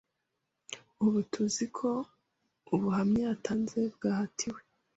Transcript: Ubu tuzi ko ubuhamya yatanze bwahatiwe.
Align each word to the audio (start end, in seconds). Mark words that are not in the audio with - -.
Ubu 1.03 1.19
tuzi 1.31 1.65
ko 1.77 1.89
ubuhamya 2.73 3.21
yatanze 3.29 3.79
bwahatiwe. 3.95 4.59